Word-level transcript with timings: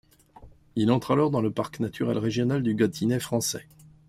Il 0.75 0.89
entre 0.89 1.11
alors 1.11 1.29
dans 1.29 1.41
le 1.43 1.51
parc 1.51 1.79
naturel 1.79 2.17
régional 2.17 2.63
du 2.63 2.73
Gâtinais 2.73 3.19
français. 3.19 3.67